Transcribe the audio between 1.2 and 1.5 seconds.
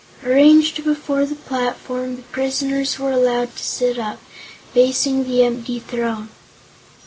the